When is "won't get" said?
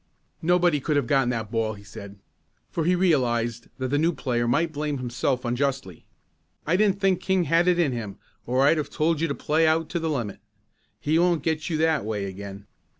11.19-11.69